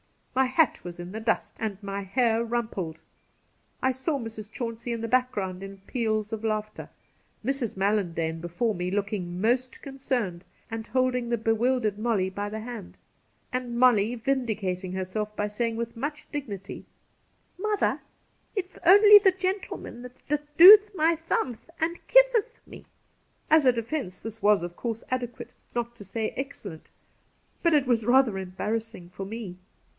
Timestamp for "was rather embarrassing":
27.85-29.09